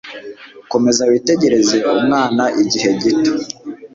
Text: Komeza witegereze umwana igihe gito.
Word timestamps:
Komeza 0.71 1.03
witegereze 1.11 1.77
umwana 1.93 2.43
igihe 2.63 2.89
gito. 3.01 3.31